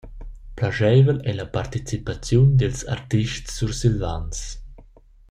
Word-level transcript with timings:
Plascheivel 0.57 1.17
ei 1.29 1.35
la 1.37 1.47
participaziun 1.57 2.49
dils 2.59 2.79
artists 2.95 3.53
sursilvans. 3.57 4.37